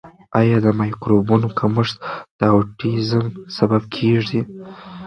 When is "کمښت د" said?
1.59-2.41